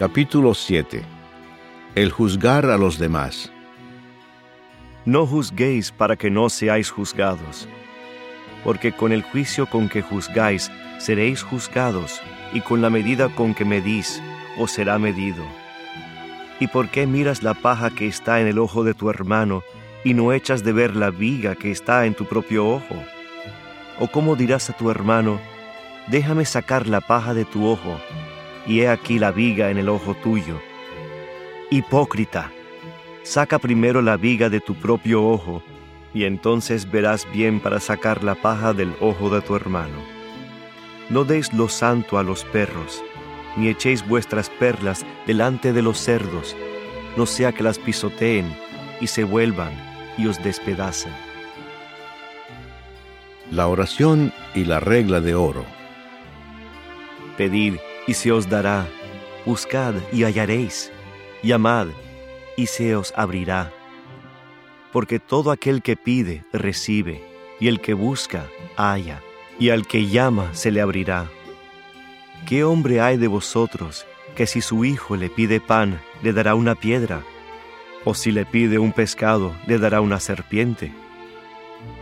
Capítulo 0.00 0.54
7 0.54 1.02
El 1.94 2.10
juzgar 2.10 2.64
a 2.64 2.78
los 2.78 2.98
demás 2.98 3.52
No 5.04 5.26
juzguéis 5.26 5.92
para 5.92 6.16
que 6.16 6.30
no 6.30 6.48
seáis 6.48 6.88
juzgados, 6.90 7.68
porque 8.64 8.92
con 8.92 9.12
el 9.12 9.22
juicio 9.22 9.66
con 9.66 9.90
que 9.90 10.00
juzgáis 10.00 10.70
seréis 10.96 11.42
juzgados, 11.42 12.18
y 12.54 12.62
con 12.62 12.80
la 12.80 12.88
medida 12.88 13.28
con 13.28 13.52
que 13.52 13.66
medís 13.66 14.22
os 14.58 14.70
será 14.70 14.98
medido. 14.98 15.44
¿Y 16.60 16.68
por 16.68 16.88
qué 16.88 17.06
miras 17.06 17.42
la 17.42 17.52
paja 17.52 17.90
que 17.90 18.06
está 18.06 18.40
en 18.40 18.46
el 18.46 18.58
ojo 18.58 18.84
de 18.84 18.94
tu 18.94 19.10
hermano, 19.10 19.62
y 20.02 20.14
no 20.14 20.32
echas 20.32 20.64
de 20.64 20.72
ver 20.72 20.96
la 20.96 21.10
viga 21.10 21.56
que 21.56 21.70
está 21.70 22.06
en 22.06 22.14
tu 22.14 22.24
propio 22.24 22.66
ojo? 22.66 23.04
¿O 23.98 24.08
cómo 24.08 24.34
dirás 24.34 24.70
a 24.70 24.72
tu 24.72 24.90
hermano, 24.90 25.38
déjame 26.06 26.46
sacar 26.46 26.86
la 26.86 27.02
paja 27.02 27.34
de 27.34 27.44
tu 27.44 27.66
ojo, 27.66 28.00
y 28.66 28.80
he 28.80 28.88
aquí 28.88 29.18
la 29.18 29.30
viga 29.30 29.70
en 29.70 29.78
el 29.78 29.88
ojo 29.88 30.14
tuyo? 30.14 30.60
Hipócrita, 31.70 32.50
saca 33.22 33.58
primero 33.58 34.02
la 34.02 34.16
viga 34.16 34.48
de 34.48 34.60
tu 34.60 34.74
propio 34.74 35.24
ojo, 35.24 35.62
y 36.12 36.24
entonces 36.24 36.90
verás 36.90 37.26
bien 37.32 37.60
para 37.60 37.80
sacar 37.80 38.24
la 38.24 38.34
paja 38.34 38.72
del 38.72 38.94
ojo 39.00 39.30
de 39.30 39.40
tu 39.40 39.54
hermano. 39.54 39.98
No 41.08 41.24
deis 41.24 41.52
lo 41.52 41.68
santo 41.68 42.18
a 42.18 42.22
los 42.22 42.44
perros, 42.44 43.02
ni 43.56 43.68
echéis 43.68 44.06
vuestras 44.06 44.50
perlas 44.50 45.04
delante 45.26 45.72
de 45.72 45.82
los 45.82 45.98
cerdos, 45.98 46.56
no 47.16 47.26
sea 47.26 47.52
que 47.52 47.62
las 47.62 47.78
pisoteen 47.78 48.52
y 49.00 49.06
se 49.06 49.24
vuelvan 49.24 49.72
y 50.16 50.26
os 50.26 50.42
despedacen. 50.42 51.12
La 53.50 53.66
oración 53.66 54.32
y 54.54 54.64
la 54.64 54.78
regla 54.78 55.20
de 55.20 55.34
oro. 55.34 55.64
Pedid 57.36 57.74
y 58.06 58.14
se 58.14 58.32
os 58.32 58.48
dará, 58.48 58.88
buscad 59.44 59.94
y 60.12 60.24
hallaréis, 60.24 60.92
llamad 61.42 61.88
y 62.56 62.66
se 62.66 62.96
os 62.96 63.12
abrirá. 63.16 63.72
Porque 64.92 65.20
todo 65.20 65.50
aquel 65.50 65.82
que 65.82 65.96
pide, 65.96 66.44
recibe, 66.52 67.22
y 67.60 67.68
el 67.68 67.80
que 67.80 67.94
busca, 67.94 68.46
halla, 68.76 69.22
y 69.58 69.70
al 69.70 69.86
que 69.86 70.06
llama, 70.06 70.52
se 70.54 70.70
le 70.70 70.80
abrirá. 70.80 71.30
¿Qué 72.46 72.64
hombre 72.64 73.00
hay 73.00 73.16
de 73.16 73.28
vosotros 73.28 74.06
que 74.34 74.46
si 74.46 74.60
su 74.60 74.84
hijo 74.84 75.16
le 75.16 75.28
pide 75.28 75.60
pan, 75.60 76.00
le 76.22 76.32
dará 76.32 76.54
una 76.54 76.74
piedra? 76.74 77.22
¿O 78.04 78.14
si 78.14 78.32
le 78.32 78.46
pide 78.46 78.78
un 78.78 78.92
pescado, 78.92 79.54
le 79.66 79.78
dará 79.78 80.00
una 80.00 80.18
serpiente? 80.20 80.92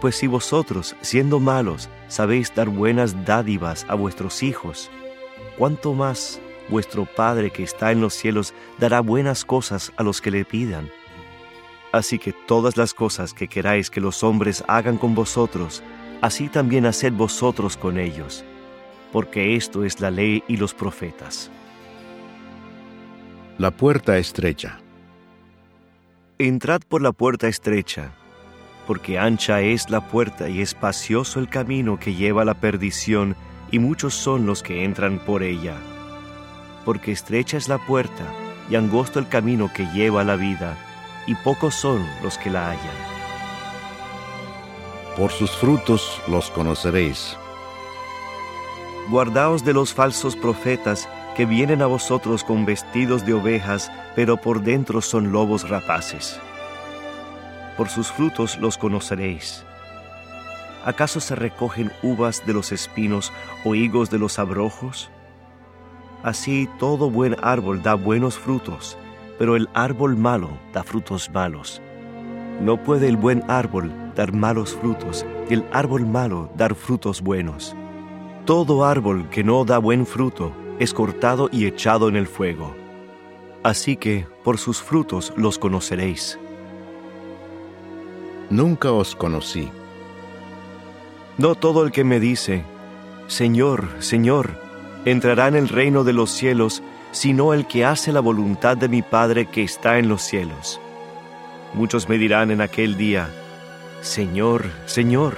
Pues 0.00 0.17
si 0.17 0.27
vosotros, 0.27 0.97
siendo 1.00 1.41
malos, 1.41 1.89
sabéis 2.09 2.55
dar 2.55 2.69
buenas 2.69 3.25
dádivas 3.25 3.84
a 3.89 3.94
vuestros 3.94 4.42
hijos, 4.42 4.91
¿cuánto 5.59 5.92
más 5.92 6.41
vuestro 6.69 7.05
Padre 7.05 7.51
que 7.51 7.62
está 7.62 7.92
en 7.92 8.01
los 8.01 8.14
cielos 8.14 8.55
dará 8.78 9.01
buenas 9.01 9.45
cosas 9.45 9.92
a 9.97 10.03
los 10.03 10.20
que 10.20 10.31
le 10.31 10.45
pidan? 10.45 10.91
Así 11.92 12.19
que 12.19 12.33
todas 12.33 12.77
las 12.77 12.95
cosas 12.95 13.34
que 13.34 13.48
queráis 13.48 13.91
que 13.91 14.00
los 14.00 14.23
hombres 14.23 14.65
hagan 14.69 14.97
con 14.97 15.15
vosotros, 15.15 15.83
así 16.20 16.48
también 16.48 16.87
haced 16.87 17.12
vosotros 17.12 17.77
con 17.77 17.98
ellos 17.98 18.45
porque 19.12 19.56
esto 19.56 19.84
es 19.84 20.00
la 20.00 20.11
ley 20.11 20.42
y 20.48 20.56
los 20.56 20.75
profetas. 20.75 21.50
La 23.59 23.70
puerta 23.70 24.19
estrecha. 24.19 24.81
Entrad 26.39 26.83
por 26.89 27.03
la 27.03 27.12
puerta 27.12 27.48
estrecha, 27.48 28.12
porque 28.87 29.19
ancha 29.19 29.61
es 29.61 29.91
la 29.91 30.09
puerta 30.09 30.48
y 30.48 30.61
espacioso 30.61 31.41
el 31.41 31.48
camino 31.48 31.98
que 31.98 32.15
lleva 32.15 32.43
a 32.43 32.45
la 32.45 32.55
perdición, 32.55 33.34
y 33.70 33.78
muchos 33.78 34.14
son 34.14 34.47
los 34.47 34.62
que 34.62 34.84
entran 34.84 35.19
por 35.19 35.42
ella. 35.42 35.77
Porque 36.84 37.12
estrecha 37.12 37.56
es 37.56 37.69
la 37.69 37.78
puerta 37.78 38.25
y 38.70 38.77
angosto 38.77 39.19
el 39.19 39.28
camino 39.28 39.70
que 39.72 39.86
lleva 39.92 40.20
a 40.22 40.25
la 40.25 40.36
vida, 40.36 40.77
y 41.27 41.34
pocos 41.34 41.75
son 41.75 42.05
los 42.22 42.38
que 42.38 42.50
la 42.50 42.70
hallan. 42.70 42.97
Por 45.16 45.30
sus 45.30 45.50
frutos 45.50 46.20
los 46.28 46.50
conoceréis 46.50 47.37
guardaos 49.09 49.65
de 49.65 49.72
los 49.72 49.94
falsos 49.94 50.37
profetas 50.37 51.09
que 51.34 51.47
vienen 51.47 51.82
a 51.82 51.87
vosotros 51.87 52.44
con 52.44 52.66
vestidos 52.66 53.25
de 53.25 53.32
ovejas, 53.32 53.91
pero 54.14 54.37
por 54.37 54.62
dentro 54.62 55.00
son 55.00 55.32
lobos 55.32 55.69
rapaces. 55.69 56.38
Por 57.76 57.88
sus 57.88 58.12
frutos 58.12 58.59
los 58.59 58.76
conoceréis. 58.76 59.64
¿Acaso 60.84 61.21
se 61.21 61.34
recogen 61.34 61.93
uvas 62.03 62.47
de 62.47 62.53
los 62.53 62.72
espinos 62.72 63.33
o 63.65 63.75
higos 63.75 64.11
de 64.11 64.19
los 64.19 64.39
abrojos? 64.39 65.11
Así 66.22 66.69
todo 66.78 67.11
buen 67.11 67.37
árbol 67.43 67.83
da 67.83 67.94
buenos 67.94 68.39
frutos, 68.39 68.97
pero 69.38 69.56
el 69.56 69.69
árbol 69.75 70.17
malo 70.17 70.50
da 70.72 70.83
frutos 70.83 71.31
malos. 71.31 71.81
No 72.61 72.83
puede 72.83 73.09
el 73.09 73.17
buen 73.17 73.44
árbol 73.49 73.93
dar 74.17 74.33
malos 74.33 74.75
frutos 74.75 75.25
y 75.49 75.55
el 75.55 75.65
árbol 75.72 76.06
malo 76.06 76.50
dar 76.56 76.75
frutos 76.75 77.22
buenos. 77.22 77.77
Todo 78.44 78.84
árbol 78.84 79.28
que 79.31 79.44
no 79.44 79.65
da 79.65 79.78
buen 79.78 80.06
fruto 80.06 80.53
es 80.78 80.93
cortado 80.93 81.49
y 81.53 81.67
echado 81.67 82.09
en 82.09 82.17
el 82.17 82.27
fuego. 82.27 82.75
Así 83.62 83.97
que 83.97 84.27
por 84.43 84.59
sus 84.59 84.81
frutos 84.81 85.33
los 85.37 85.59
conoceréis. 85.59 86.38
Nunca 88.50 88.91
os 88.93 89.15
conocí. 89.15 89.71
No 91.38 91.54
todo 91.54 91.84
el 91.84 91.93
que 91.93 92.04
me 92.04 92.21
dice, 92.21 92.65
Señor, 93.28 93.88
Señor, 94.00 94.50
entrará 95.04 95.49
en 95.49 95.56
el 95.56 95.69
reino 95.69 96.04
de 96.04 96.12
los 96.12 96.31
cielos, 96.31 96.82
sino 97.12 97.54
el 97.54 97.66
que 97.66 97.84
hace 97.84 98.12
la 98.12 98.21
voluntad 98.21 98.76
de 98.76 98.88
mi 98.88 99.03
Padre 99.03 99.47
que 99.47 99.62
está 99.62 99.99
en 99.99 100.09
los 100.09 100.22
cielos. 100.22 100.81
Muchos 101.75 102.09
me 102.09 102.19
dirán 102.19 102.50
en 102.50 102.60
aquel 102.60 102.97
día, 102.97 103.31
Señor, 104.03 104.66
Señor, 104.87 105.37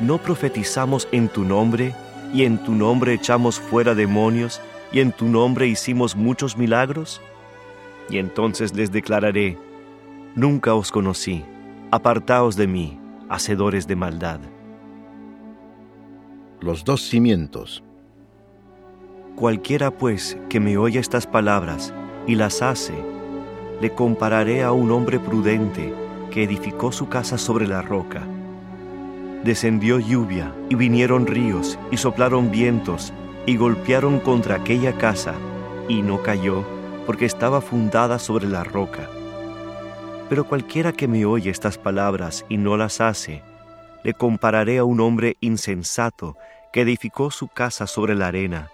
¿no 0.00 0.18
profetizamos 0.18 1.06
en 1.12 1.28
tu 1.28 1.44
nombre? 1.44 1.94
y 2.34 2.44
en 2.44 2.58
tu 2.58 2.74
nombre 2.74 3.14
echamos 3.14 3.60
fuera 3.60 3.94
demonios, 3.94 4.60
y 4.92 4.98
en 4.98 5.12
tu 5.12 5.26
nombre 5.26 5.68
hicimos 5.68 6.16
muchos 6.16 6.56
milagros? 6.56 7.22
Y 8.10 8.18
entonces 8.18 8.74
les 8.74 8.90
declararé, 8.90 9.56
Nunca 10.34 10.74
os 10.74 10.90
conocí, 10.90 11.44
apartaos 11.92 12.56
de 12.56 12.66
mí, 12.66 12.98
hacedores 13.28 13.86
de 13.86 13.94
maldad. 13.94 14.40
Los 16.64 16.82
dos 16.84 17.02
cimientos. 17.02 17.84
Cualquiera 19.36 19.90
pues 19.90 20.38
que 20.48 20.60
me 20.60 20.78
oye 20.78 20.98
estas 20.98 21.26
palabras 21.26 21.92
y 22.26 22.36
las 22.36 22.62
hace, 22.62 22.94
le 23.82 23.92
compararé 23.92 24.62
a 24.62 24.72
un 24.72 24.90
hombre 24.90 25.20
prudente 25.20 25.92
que 26.30 26.42
edificó 26.42 26.90
su 26.90 27.08
casa 27.08 27.36
sobre 27.36 27.68
la 27.68 27.82
roca 27.82 28.26
descendió 29.44 30.00
lluvia 30.00 30.54
y 30.70 30.74
vinieron 30.74 31.26
ríos 31.26 31.78
y 31.90 31.98
soplaron 31.98 32.50
vientos 32.50 33.12
y 33.44 33.58
golpearon 33.58 34.18
contra 34.18 34.56
aquella 34.56 34.96
casa 34.96 35.34
y 35.86 36.00
no 36.00 36.22
cayó 36.22 36.64
porque 37.04 37.26
estaba 37.26 37.60
fundada 37.60 38.18
sobre 38.18 38.48
la 38.48 38.64
roca. 38.64 39.06
Pero 40.30 40.48
cualquiera 40.48 40.92
que 40.92 41.06
me 41.06 41.26
oye 41.26 41.50
estas 41.50 41.76
palabras 41.76 42.46
y 42.48 42.56
no 42.56 42.78
las 42.78 43.02
hace, 43.02 43.42
le 44.02 44.14
compararé 44.14 44.78
a 44.78 44.84
un 44.84 45.00
hombre 45.00 45.36
insensato 45.40 46.38
que 46.74 46.80
edificó 46.80 47.30
su 47.30 47.46
casa 47.46 47.86
sobre 47.86 48.16
la 48.16 48.26
arena. 48.26 48.68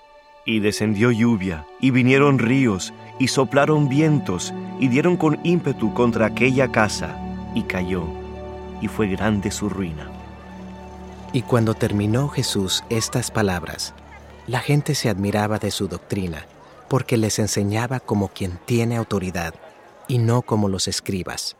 Y 0.47 0.61
descendió 0.61 1.11
lluvia, 1.11 1.67
y 1.81 1.91
vinieron 1.91 2.39
ríos, 2.39 2.95
y 3.19 3.29
soplaron 3.29 3.91
vientos, 3.91 4.55
y 4.79 4.89
dieron 4.89 5.19
con 5.19 5.39
ímpetu 5.45 5.93
contra 5.93 6.25
aquella 6.25 6.73
casa, 6.73 7.15
y 7.55 7.65
cayó, 7.65 8.05
y 8.81 8.89
fue 8.89 9.07
grande 9.09 9.51
su 9.51 9.69
ruina. 9.69 10.11
Y 11.35 11.43
cuando 11.43 11.75
terminó 11.75 12.29
Jesús 12.29 12.85
estas 12.89 13.31
palabras, 13.31 13.93
la 14.47 14.61
gente 14.61 14.95
se 14.95 15.11
admiraba 15.11 15.59
de 15.59 15.71
su 15.71 15.87
doctrina, 15.87 16.47
porque 16.89 17.19
les 17.19 17.39
enseñaba 17.39 18.01
como 18.01 18.29
quien 18.29 18.59
tiene 18.65 18.97
autoridad 18.97 19.55
y 20.09 20.17
no 20.17 20.41
como 20.41 20.71
los 20.71 20.89
escribas. 20.89 21.55